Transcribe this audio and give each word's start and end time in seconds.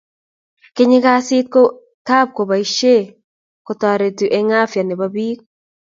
kenyeei 0.75 1.03
kazii 1.05 1.49
kab 2.07 2.27
kabotishee 2.35 3.01
kotoretuu 3.65 4.33
en 4.37 4.47
afya 4.63 4.81
nebo 4.85 5.05
biik 5.15 5.39